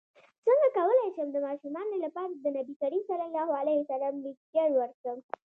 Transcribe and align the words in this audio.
څنګه 0.45 0.67
کولی 0.77 1.07
شم 1.15 1.27
د 1.33 1.37
ماشومانو 1.47 1.95
لپاره 2.03 2.31
د 2.43 2.45
نبي 2.57 2.73
کریم 2.81 3.01
ص 3.07 3.09
لیکچر 4.25 4.69
ورکړم 4.75 5.17